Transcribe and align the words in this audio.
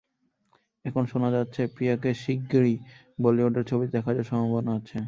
এখন 0.85 1.03
শোনা 1.11 1.29
যাচ্ছে, 1.35 1.61
প্রিয়াকে 1.75 2.11
শিগগিরই 2.21 2.75
বলিউডের 3.19 3.65
ছবিতে 3.69 3.91
দেখা 3.95 4.11
যাওয়ার 4.11 4.29
সম্ভাবনা 4.31 4.71
আছে। 4.79 4.97